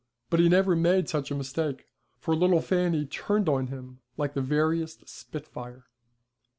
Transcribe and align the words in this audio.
But 0.31 0.39
he 0.39 0.49
never 0.49 0.75
made 0.75 1.07
such 1.09 1.29
a 1.29 1.35
mistake, 1.35 1.85
for 2.17 2.35
little 2.35 2.59
Fanny 2.59 3.05
turned 3.05 3.47
on 3.47 3.67
him 3.67 3.99
like 4.17 4.33
the 4.33 4.41
veriest 4.41 5.07
spitfire. 5.07 5.85